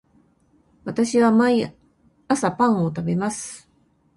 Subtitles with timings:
[0.83, 1.75] 私は毎
[2.27, 3.69] 朝パンを食べます